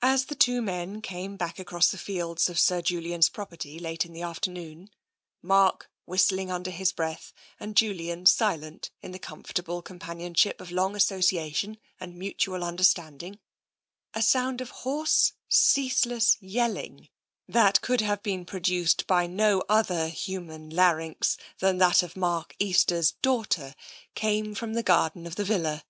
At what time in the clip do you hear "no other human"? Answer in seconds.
19.28-20.70